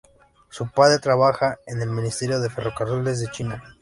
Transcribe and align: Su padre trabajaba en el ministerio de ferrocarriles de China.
Su 0.49 0.67
padre 0.71 0.97
trabajaba 0.97 1.59
en 1.67 1.79
el 1.79 1.91
ministerio 1.91 2.39
de 2.39 2.49
ferrocarriles 2.49 3.19
de 3.19 3.27
China. 3.29 3.63